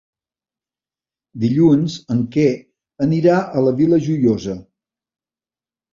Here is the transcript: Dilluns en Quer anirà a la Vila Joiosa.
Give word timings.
Dilluns 1.43 1.99
en 2.15 2.23
Quer 2.37 2.47
anirà 3.09 3.39
a 3.61 3.65
la 3.67 3.75
Vila 3.83 4.01
Joiosa. 4.07 4.57